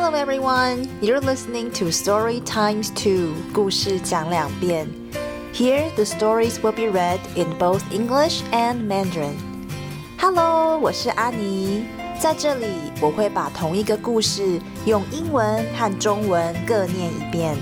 [0.00, 4.88] Hello everyone, you're listening to Story Times 2, 故事讲两遍.
[5.52, 9.34] Here the stories will be read in both English and Mandarin.
[10.18, 11.84] Hello, 我是阿妮，
[12.18, 12.66] 在这里
[13.00, 17.56] 我会把同一个故事用英文和中文各念一遍。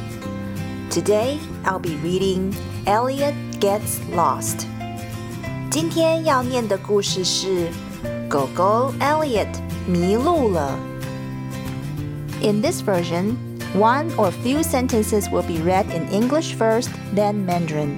[0.91, 2.53] Today I'll be reading
[2.87, 4.67] Elliot Gets Lost.
[5.71, 7.69] 今天要念的故事是
[8.29, 9.49] 狗狗 Elliot
[9.86, 10.79] 迷路了。
[12.42, 13.38] in this version,
[13.74, 17.98] one or few sentences will be read in English first, then Mandarin.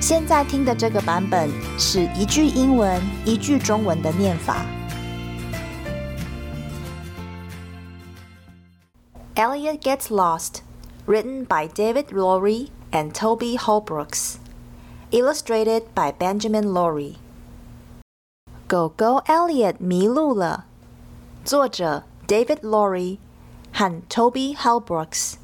[0.00, 4.64] 现在听的这个版本是一句英文、一句中文的念法。
[9.34, 10.62] Elliot Gets Lost,
[11.06, 14.36] written by David Lowery and Toby Halbrooks,
[15.10, 17.16] illustrated by Benjamin Lowery.
[18.66, 20.64] 狗狗 Elliot 迷路了，
[21.44, 23.18] 作者 David Lowery
[23.72, 25.36] 和 Toby Halbrooks，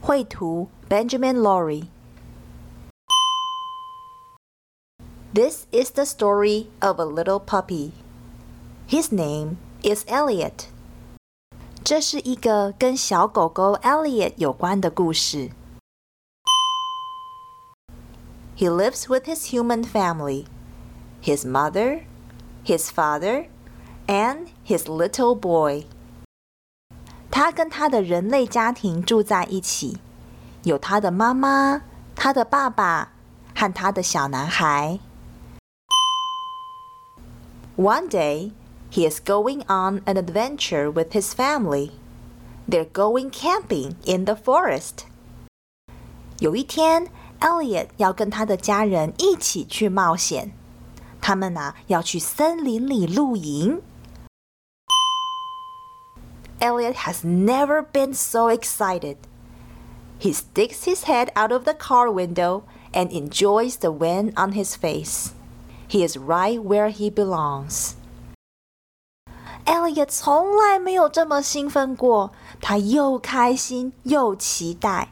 [0.00, 1.84] 绘图 Benjamin Lowery。
[5.32, 7.92] This is the story of a little puppy.
[8.88, 10.66] His name is Elliot.
[11.84, 15.50] 这是一个跟小狗狗 Elliot 有关的故事。
[18.56, 20.46] He lives with his human family,
[21.22, 22.02] his mother,
[22.64, 23.46] his father,
[24.08, 25.84] and his little boy.
[27.30, 29.98] 他跟他的人类家庭住在一起，
[30.64, 31.82] 有他的妈妈、
[32.16, 33.12] 他的爸爸
[33.54, 34.98] 和他的小男孩。
[37.76, 38.50] One day,
[38.90, 41.92] he is going on an adventure with his family.
[42.68, 45.04] They're going camping in the forest.
[46.40, 47.06] 有一天
[47.40, 50.52] ，Elliot 要跟他的家人一起去冒险。
[51.20, 53.80] 他们呐、啊、要去森林里露营。
[56.59, 59.17] Elliot has never been so excited.
[60.17, 62.63] He sticks his head out of the car window
[62.93, 65.33] and enjoys the wind on his face.
[65.87, 67.95] He is right where he belongs.
[69.65, 72.31] Elliot 从来没有这么兴奋过，
[72.61, 75.09] 他又开心又期待。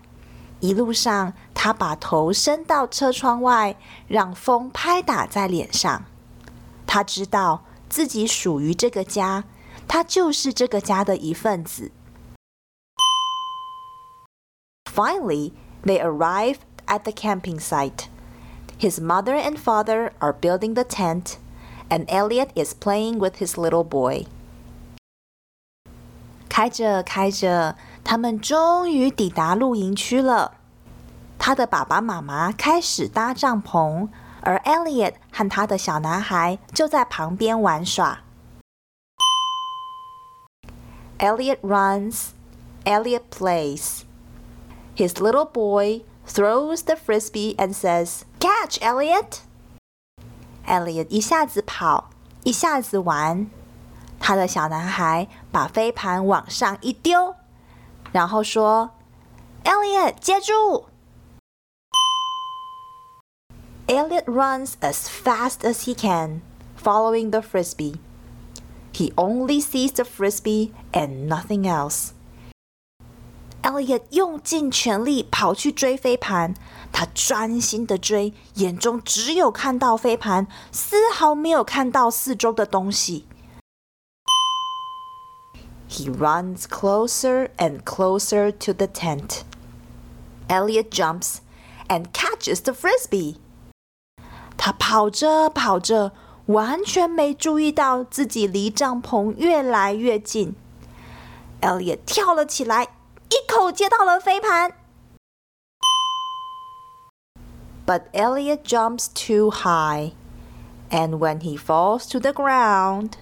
[0.61, 3.75] 一路上，他把头伸到车窗外，
[4.07, 6.06] 让风拍打在脸上。
[6.88, 9.44] 他知道自己属于这个家。
[9.88, 11.91] 他就是这个家的一份子。
[14.84, 15.53] Finally,
[15.84, 18.06] they arrive at the camping site.
[18.78, 21.37] His mother and father are building the tent,
[21.88, 24.27] and Elliot is playing with his little boy.
[26.48, 30.54] 开着开着，他们终于抵达露营区了。
[31.38, 34.09] 他的爸爸妈妈开始搭帐篷，
[34.43, 38.21] 而 Elliot 和他的小男孩就在旁边玩耍。
[41.19, 42.34] Elliot runs,
[42.85, 44.06] Elliot plays.
[44.95, 49.41] His little boy throws the frisbee and says, Catch, Elliot!
[50.67, 52.09] Elliot 一下子跑，
[52.44, 53.50] 一下子玩。
[54.19, 57.35] 他的小男孩把飞盘往上一丢，
[58.11, 58.91] 然后说：“
[59.66, 60.85] Elliot，接住！”
[63.88, 66.41] Elliot runs as fast as he can,
[66.81, 67.95] following the frisbee.
[68.97, 72.11] He only sees the frisbee and nothing else.
[73.63, 76.53] Elliot 用尽全力跑去追飞盘，
[76.91, 83.25] 他专心的追，眼中只有看到飞盘，丝毫没有看到四周的东西。
[85.89, 89.44] He runs closer and closer to the tent.
[90.47, 91.38] Elliot jumps
[91.88, 93.38] and catches the frisbee.
[94.57, 96.11] 他跑着跑着。
[96.48, 100.54] 完全没注意到自己离帐篷越来越近。
[101.60, 102.84] Elliot 跳了起来，
[103.28, 104.72] 一口接到了飞盘。
[107.84, 110.12] But Elliot jumps too high,
[110.91, 113.12] and when he falls to the ground,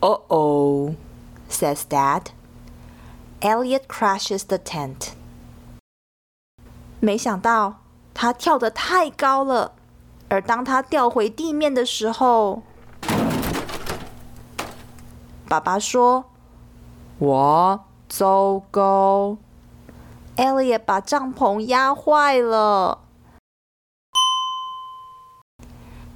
[0.00, 0.94] "Uh oh,"
[1.50, 2.28] says Dad.
[3.40, 5.12] Elliot crashes the tent.
[7.00, 7.83] 没想到。
[8.13, 9.73] 他跳得太高了，
[10.27, 12.63] 而当他掉回地面的时候，
[15.47, 16.25] 爸爸说：“
[17.19, 19.37] 哇，糟糕！”
[20.35, 22.99] Elliot 把帐篷压坏了。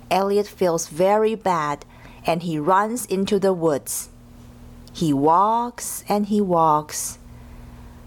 [0.10, 1.80] Elliot feels very bad
[2.26, 4.08] and he runs into the woods.
[4.94, 7.18] He walks and he walks.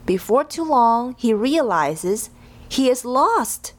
[0.06, 2.29] Before too long, he realizes
[2.71, 3.73] he is lost.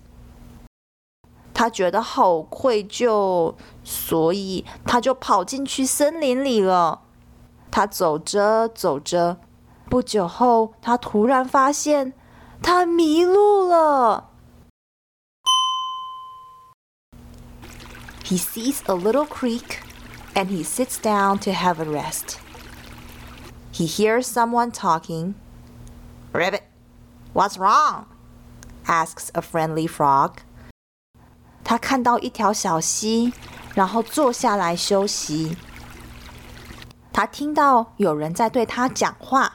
[1.61, 7.01] 他觉得好愧疚，所以他就跑进去森林里了。
[7.71, 9.37] 他走着走着，
[9.89, 12.13] 不久后，他突然发现
[12.61, 14.29] 他迷路了。
[18.23, 19.79] He sees a little creek
[20.33, 22.37] and he sits down to have a rest.
[23.71, 25.35] He hears someone talking.
[26.33, 26.63] Rabbit,
[27.33, 28.05] what's wrong?
[28.85, 30.41] asks a friendly frog.
[31.72, 33.32] 他看到一条小溪，
[33.74, 35.56] 然后坐下来休息。
[37.14, 39.54] 他听到有人在对他讲话。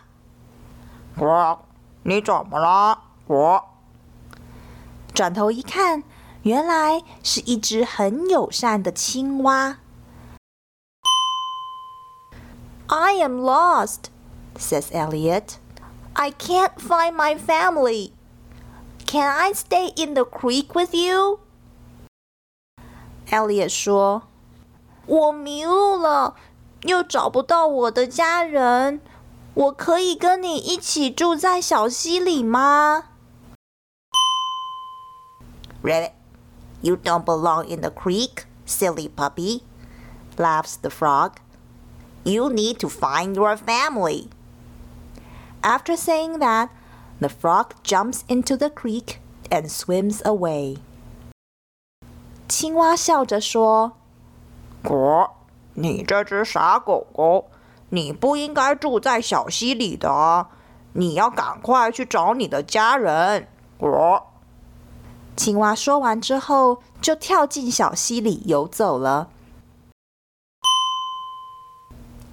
[1.19, 1.63] 我，
[2.01, 2.97] 你怎么了？
[3.27, 3.63] 我
[5.13, 6.01] 转头一看，
[6.41, 9.77] 原来是一只很友善的青蛙。
[12.87, 14.05] I am lost,
[14.57, 15.57] says Elliot.
[16.13, 18.13] I can't find my family.
[19.05, 21.41] Can I stay in the creek with you?
[23.31, 26.34] Elliot 说：“我迷路了，
[26.82, 29.00] 又找不到我的家人，
[29.54, 33.04] 我可以跟你一起住在小溪里吗？”
[35.82, 36.12] Rabbit,
[36.81, 39.62] you don't belong in the creek, silly puppy,
[40.37, 41.32] laughs the frog.
[42.25, 44.28] You need to find your family.
[45.62, 46.69] After saying that,
[47.20, 49.19] the frog jumps into the creek
[49.50, 50.78] and swims away.
[52.47, 53.94] 青蛙笑着说
[54.81, 55.31] ：“果，
[55.73, 57.49] 你这只傻狗狗，
[57.89, 60.47] 你不应该住在小溪里的，
[60.94, 63.47] 你要赶快去找你的家人。”
[63.77, 64.27] 果。
[65.35, 69.29] 青蛙说完之后，就跳进小溪里游走了。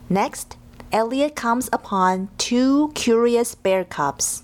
[0.08, 0.56] Next,
[0.90, 4.42] Elliot comes upon two curious bear cubs.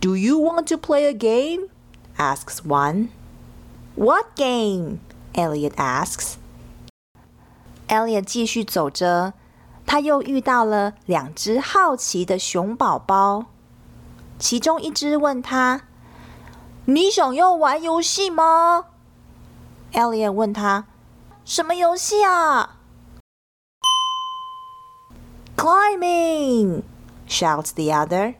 [0.00, 1.70] Do you want to play a game?
[2.16, 3.08] asks one.
[3.95, 4.99] What game?
[5.33, 6.35] Elliot asks.
[7.87, 9.33] Elliot 继续走着，
[9.85, 13.45] 他又遇到了两只好奇的熊宝宝。
[14.37, 15.81] 其中一只问他：“
[16.85, 18.85] 你想要玩游戏吗？”
[19.91, 20.85] Elliot 问他：“
[21.43, 22.77] 什么游戏啊？”
[25.57, 26.83] Climbing!
[27.27, 28.35] shouts the other,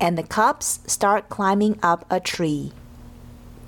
[0.00, 2.72] and the cubs start climbing up a tree.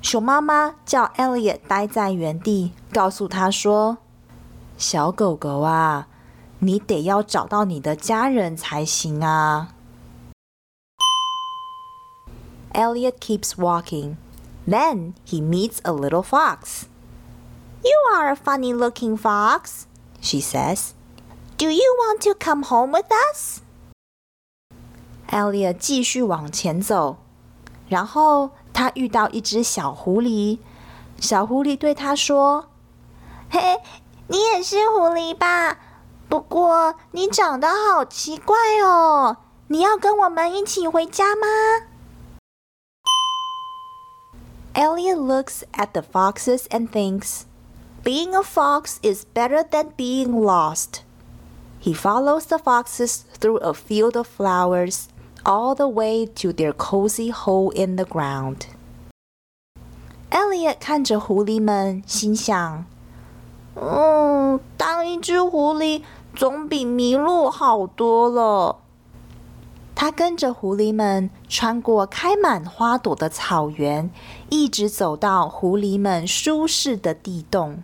[0.00, 3.98] 熊妈妈叫 Elliot 待在原地，告诉他说
[4.78, 6.06] ：“小狗狗啊，
[6.60, 9.74] 你得要找到你的家人才行啊。”
[12.72, 14.16] Elliot keeps walking.
[14.66, 16.84] Then he meets a little fox.
[17.82, 19.86] You are a funny looking fox,
[20.20, 20.92] she says.
[21.56, 23.60] Do you want to come home with us?
[25.30, 27.16] Elliot 继续往前走，
[27.88, 30.60] 然后他遇到一只小狐狸。
[31.18, 32.68] 小狐狸对他说
[33.50, 33.80] ：“嘿，
[34.28, 35.78] 你也是狐狸吧？
[36.28, 39.38] 不过你长得好奇怪哦。
[39.66, 41.48] 你要跟我们一起回家吗？”
[44.74, 47.46] Elliot looks at the foxes and thinks.
[48.04, 51.00] Being a fox is better than being lost.
[51.80, 55.08] He follows the foxes through a field of flowers
[55.47, 58.67] all the way to their cozy hole in the ground.
[60.29, 62.85] Elliot 看着狐狸们，心想：“
[63.75, 66.01] 嗯，当一只狐狸
[66.35, 68.77] 总比迷路好多了。”
[69.95, 74.09] 他跟着狐狸们穿过开满花朵的草原，
[74.49, 77.83] 一直走到狐狸们舒适的地洞。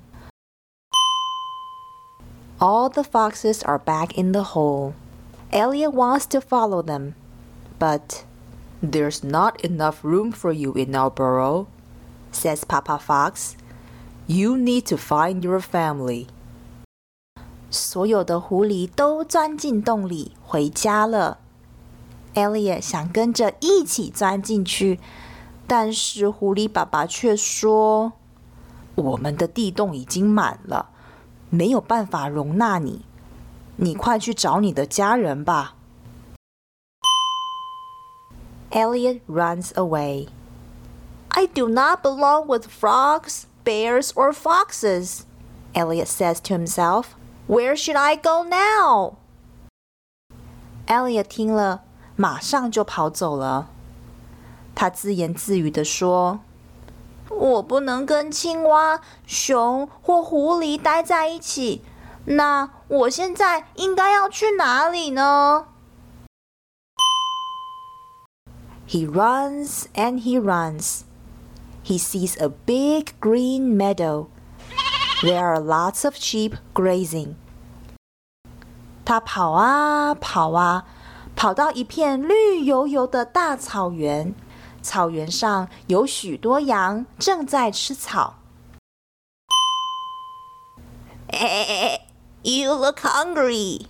[2.58, 4.94] All the foxes are back in the hole.
[5.51, 7.13] Elliot wants to follow them,
[7.79, 8.24] but
[8.82, 11.68] there's not enough room for you in our burrow,
[12.32, 13.56] says Papa Fox.
[14.27, 16.27] You need to find your family.
[17.72, 21.39] 所有的狐狸都钻进洞里回家了。
[22.36, 25.00] Elliot 想跟着一起钻进去，
[25.68, 30.89] 但是狐狸爸爸却说：“我们的地洞已经满了，
[31.50, 33.03] 没有办法容纳你。
[33.77, 35.75] 你快去找你的家人吧。”
[38.74, 40.27] Elliot runs away.
[41.29, 45.25] I do not belong with frogs, bears, or foxes,
[45.74, 47.15] Elliot says to himself.
[47.48, 49.18] Where should I go now?
[50.88, 51.82] Elliot 听了，
[52.15, 53.70] 马上就跑走了。
[54.75, 61.84] 他自言自语的说：“我不能跟青蛙、熊或狐狸待在一起。
[62.25, 65.65] 那我现在应该要去哪里呢？”？”
[68.86, 71.06] He runs and he runs.
[71.84, 74.27] He sees a big green meadow.
[75.22, 77.36] There are lots of sheep grazing.
[79.06, 80.86] 他跑啊跑啊，
[81.36, 84.34] 跑到一片绿油油的大草原。
[84.82, 88.36] 草原上有许多羊正在吃草。
[91.27, 92.00] Hey,
[92.44, 93.88] you look hungry,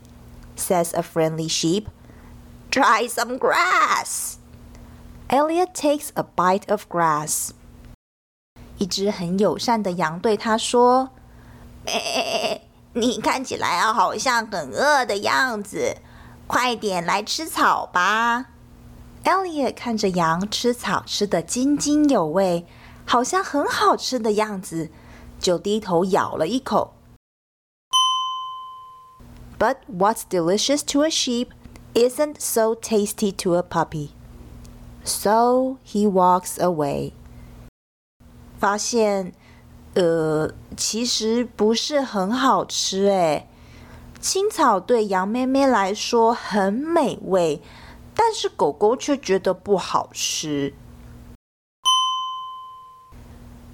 [0.57, 1.85] says a friendly sheep.
[2.71, 4.37] Try some grass.
[5.29, 7.51] Elliot takes a bite of grass.
[8.77, 12.61] 一只很友善的羊对他说：“哎，
[12.93, 15.97] 你看起来好像很饿的样子，
[16.47, 18.47] 快点来吃草吧。”
[19.25, 22.65] Elliot 看着羊吃草吃得津津有味，
[23.05, 24.89] 好像很好吃的样子，
[25.39, 26.93] 就低头咬了一口。
[29.59, 31.49] But what's delicious to a sheep
[31.93, 34.11] isn't so tasty to a puppy.
[35.03, 37.13] So he walks away.
[38.59, 39.33] 发现，
[39.93, 43.47] 呃，其实不是很好吃诶。
[44.19, 47.61] 青草对羊妹妹来说很美味。
[48.21, 50.73] 但是狗狗却觉得不好吃。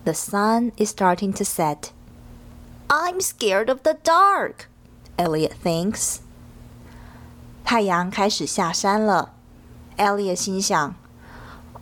[0.04, 1.90] The sun is starting to set.
[2.88, 4.68] I'm scared of the dark,
[5.18, 6.18] Elliot thinks.
[7.64, 9.34] 太阳开始下山了，
[9.98, 10.94] Elliot 心想：“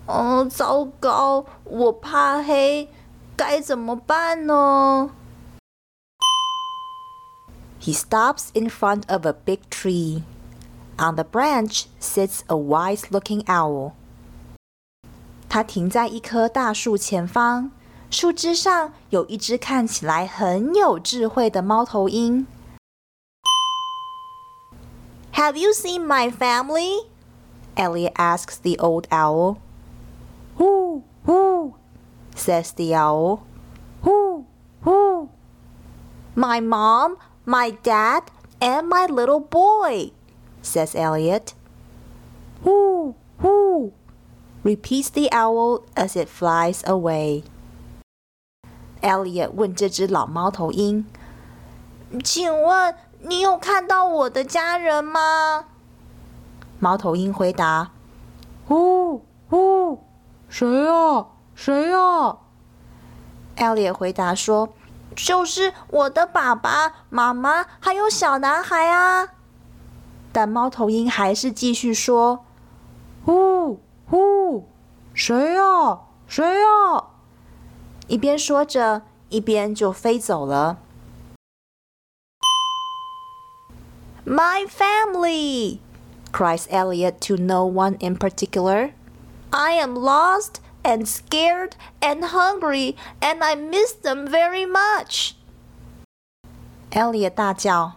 [0.07, 2.89] 哦，糟糕，我怕黑，
[3.36, 5.12] 该怎么办呢？”
[7.81, 10.24] He stops in front of a big tree.
[10.98, 13.93] On the branch sits a wise-looking owl.
[15.50, 17.72] 它停在一棵大树前方，
[18.10, 22.48] 树枝上有一只看起来很有智慧的猫头鹰。
[25.33, 27.07] Have you seen my family?
[27.75, 29.57] Elliot asks the old owl.
[30.57, 31.75] Who, who?
[32.36, 33.45] says the owl.
[34.01, 34.45] Who,
[34.81, 35.29] who?
[36.36, 40.12] My mom, my dad, and my little boy
[40.62, 41.53] says Elliot.
[42.63, 43.93] Whoo, whoo,
[44.63, 47.43] repeats the owl as it flies away.
[49.01, 51.05] Elliot 问这只老猫头鹰：“
[52.24, 55.65] 请问你有看到我的家人吗？”
[56.79, 57.91] 猫头鹰回答：“
[58.65, 60.00] 呼呼，
[60.49, 61.26] 谁呀？
[61.55, 62.37] 谁呀
[63.57, 64.71] ？”Elliot 回答说
[65.17, 69.28] ：“就是我的爸爸妈妈还有小男孩啊。”
[70.33, 72.45] 但猫头鹰还是继续说
[73.25, 74.69] ：“呼呼，
[75.14, 76.00] 谁呀？
[76.26, 77.05] 谁呀？”
[78.07, 80.78] 一边说着，一边就飞走了。
[84.25, 85.81] My family,
[86.33, 88.93] cries Elliot to no one in particular.
[89.51, 95.33] I am lost and scared and hungry, and I miss them very much.
[96.91, 97.93] Elliot 大叫。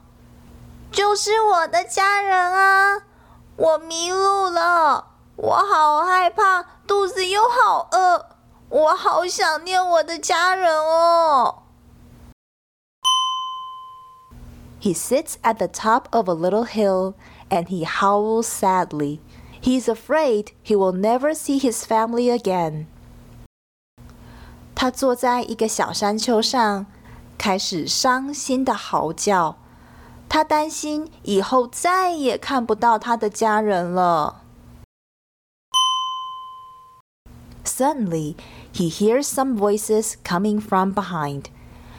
[0.93, 3.03] 就是我的家人啊！
[3.57, 8.27] 我迷路了，我好害怕，肚子又好饿，
[8.69, 11.63] 我好想念我的家人哦。
[14.81, 17.15] He sits at the top of a little hill
[17.51, 19.19] and he howls sadly.
[19.63, 22.87] He's afraid he will never see his family again.
[24.75, 26.87] 他坐在一个小山丘上，
[27.37, 29.57] 开始伤心的嚎叫。
[30.29, 34.43] 他担心以后再也看不到他的家人了。
[37.65, 38.37] Suddenly,
[38.73, 41.45] he hears some voices coming from behind.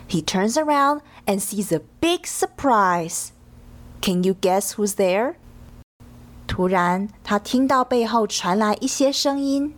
[0.08, 3.32] He turns around and sees a big surprise.
[4.02, 5.36] Can you guess who's there?
[6.52, 9.76] 突然，他听到背后传来一些声音。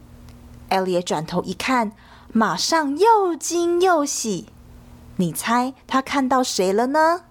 [0.69, 1.91] Elliot 转头一看，
[2.31, 4.47] 马上又惊又喜。
[5.17, 7.23] 你猜他看到谁了呢？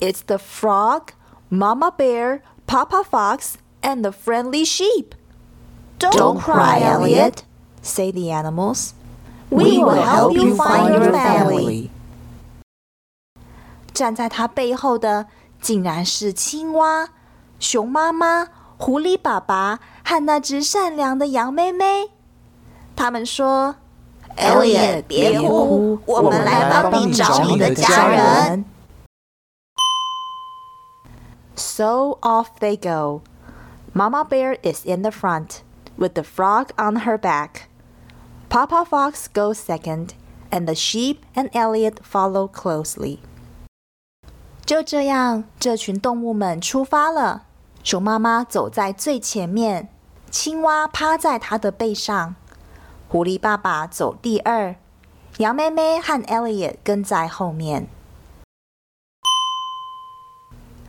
[0.00, 1.14] It's the frog,
[1.48, 5.14] Mama Bear, Papa Fox, and the friendly sheep.
[5.98, 7.44] Don't, Don't cry, Elliot,
[7.82, 8.94] say the animals.
[9.48, 11.90] We will help you find your family.
[13.92, 15.26] 站在他背后的
[15.60, 17.08] 竟然是青蛙、
[17.58, 22.10] 熊妈妈、狐狸爸爸和那只善良的羊妹妹。
[22.94, 23.76] 他们说：“
[24.36, 28.64] Elliot，别哭，我们来帮你找你的家人。”
[31.54, 33.22] So off they go.
[33.94, 35.62] Mama Bear is in the front,
[35.96, 37.68] with the frog on her back.
[38.48, 40.14] Papa Fox goes second,
[40.50, 43.18] and the sheep and Elliot follow closely.
[44.66, 47.44] 就这样，这群动物们出发了。
[47.82, 49.88] 熊妈妈走在最前面，
[50.30, 52.36] 青蛙趴在它的背上。
[53.08, 54.76] 狐狸爸爸走第二，
[55.38, 57.88] 羊妹妹和 Elliot 跟在后面。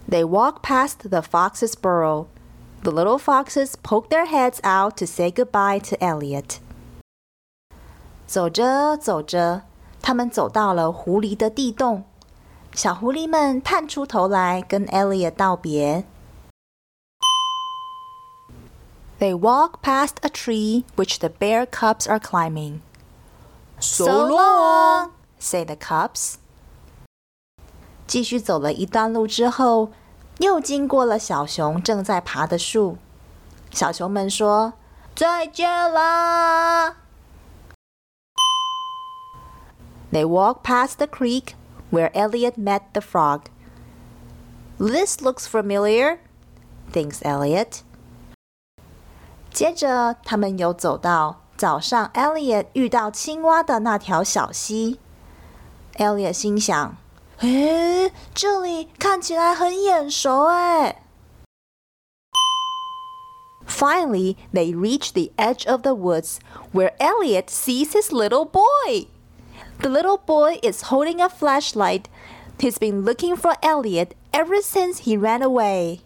[0.08, 2.28] They walk past the fox's burrow.
[2.84, 6.58] The little foxes poke their heads out to say goodbye to Elliot.
[8.28, 9.64] 走着走着，
[10.02, 12.04] 他们走到了狐狸的地洞。
[12.78, 16.06] 小狐狸们探出头来跟 Elliot 道别。
[19.20, 22.80] They walk past a tree which the bear cubs are climbing.
[23.80, 26.36] So long, say the cubs.
[28.08, 29.92] 继续走了一段路之后，
[30.40, 32.98] 又经过了小熊正在爬的树。
[33.72, 36.96] 小熊们说：“再见啦！”
[40.12, 41.54] They walk past the creek
[41.92, 43.50] where Elliot met the frog.
[44.80, 46.18] This looks familiar,
[46.92, 47.82] thinks Elliot.
[49.52, 55.00] 接着，他们又走到早上 Elliot 遇到青蛙的那条小溪。
[55.98, 56.98] Elliot 心想：“
[57.40, 61.04] 诶，这里看起来很眼熟哎。”
[63.66, 66.40] Finally, they reach the edge of the woods
[66.74, 69.08] where Elliot sees his little boy.
[69.80, 72.04] The little boy is holding a flashlight.
[72.60, 76.00] He's been looking for Elliot ever since he ran away.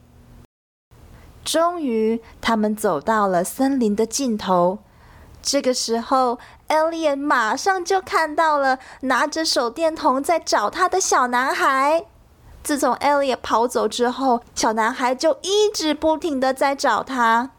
[1.46, 4.80] 终于，他们走到了森林的尽头。
[5.42, 12.06] 这个时候，Elliot 马上就看到了拿着手电筒在找他的小男孩。
[12.64, 17.52] 自从 Elliot 跑走之后，小男孩就一直不停的在找他。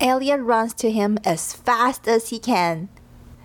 [0.00, 2.88] Elliot runs to him as fast as he can.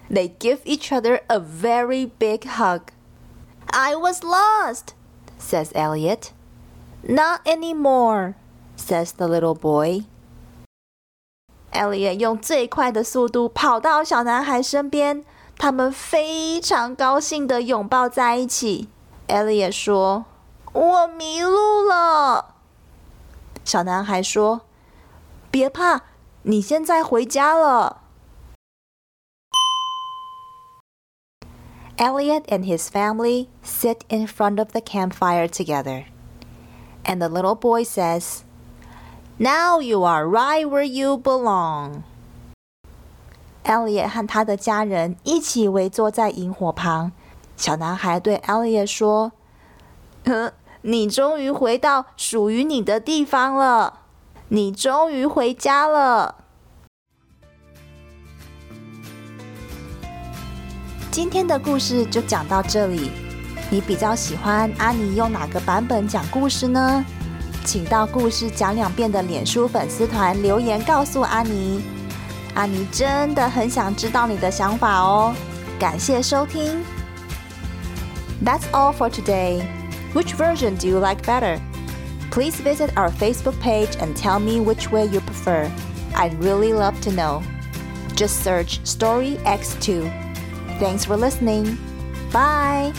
[0.09, 2.91] They give each other a very big hug.
[3.67, 4.93] I was lost,
[5.39, 6.31] says Elliot.
[7.03, 8.35] Not anymore,
[8.75, 10.03] says the little boy.
[11.71, 15.23] Elliot 用最快的速度跑到小男孩身边，
[15.57, 18.89] 他们非常高兴的拥抱在一起。
[19.29, 22.55] Elliot 说：“我迷路了。”
[23.63, 26.01] 小男孩说：“别怕，
[26.43, 28.01] 你现在回家了。”
[31.97, 36.05] Elliot and his family sit in front of the campfire together
[37.05, 38.43] and the little boy says,
[39.37, 42.03] Now you are right where you belong.
[43.63, 47.11] Elliot 和他的家人一起围坐在萤火旁。
[47.55, 49.31] 小男孩对 Elliot 说：“
[50.25, 53.99] 呵，你终于回到属于你的地方了，
[54.49, 56.34] 你终于回家了。”
[61.15, 63.11] ”今天的故事就讲到这里。
[63.69, 67.03] 你比较喜欢安妮用哪个版本讲故事呢？
[67.63, 71.81] 请到故事讲两遍的脸书粉丝团留言告诉安妮。
[72.53, 75.33] 安妮真的很想知道你的想法哦。
[75.79, 76.83] 感谢收听。
[78.43, 79.61] That's all for today.
[80.13, 81.59] Which version do you like better?
[82.31, 85.69] Please visit our Facebook page and tell me which way you prefer.
[86.13, 87.41] I'd really love to know.
[88.15, 90.24] Just search Story X2.
[90.78, 91.78] Thanks for listening.
[92.32, 92.92] Bye.